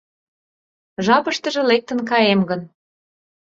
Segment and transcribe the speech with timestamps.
[1.05, 2.61] Жапыштыже лектын каем гын...